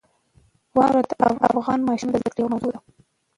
[0.77, 1.11] واوره د
[1.51, 2.79] افغان ماشومانو د زده کړې یوه موضوع ده.